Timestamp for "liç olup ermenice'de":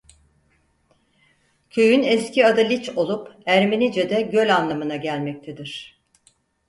2.69-4.21